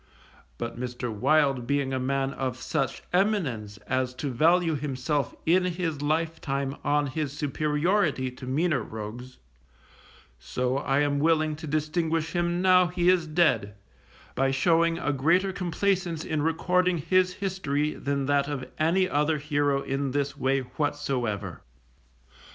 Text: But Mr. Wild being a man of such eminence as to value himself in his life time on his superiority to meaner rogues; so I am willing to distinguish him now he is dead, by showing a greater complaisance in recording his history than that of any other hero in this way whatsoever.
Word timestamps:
But 0.57 0.79
Mr. 0.79 1.13
Wild 1.13 1.67
being 1.67 1.93
a 1.93 1.99
man 1.99 2.33
of 2.33 2.57
such 2.57 3.03
eminence 3.13 3.77
as 3.85 4.15
to 4.15 4.31
value 4.31 4.73
himself 4.73 5.35
in 5.45 5.63
his 5.65 6.01
life 6.01 6.41
time 6.41 6.75
on 6.83 7.05
his 7.05 7.33
superiority 7.37 8.31
to 8.31 8.47
meaner 8.47 8.81
rogues; 8.81 9.37
so 10.39 10.79
I 10.79 11.01
am 11.01 11.19
willing 11.19 11.55
to 11.57 11.67
distinguish 11.67 12.31
him 12.31 12.63
now 12.63 12.87
he 12.87 13.09
is 13.09 13.27
dead, 13.27 13.75
by 14.33 14.49
showing 14.49 14.97
a 14.97 15.13
greater 15.13 15.53
complaisance 15.53 16.25
in 16.25 16.41
recording 16.41 16.97
his 16.97 17.35
history 17.35 17.93
than 17.93 18.25
that 18.25 18.47
of 18.47 18.67
any 18.79 19.07
other 19.07 19.37
hero 19.37 19.83
in 19.83 20.09
this 20.13 20.35
way 20.35 20.61
whatsoever. 20.61 21.61